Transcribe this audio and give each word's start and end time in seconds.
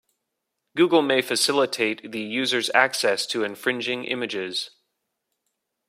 Google 0.75 1.03
may 1.03 1.21
facilitate 1.21 2.11
the 2.11 2.21
user's 2.21 2.71
access 2.73 3.27
to 3.27 3.43
infringing 3.43 4.05
images. 4.05 4.71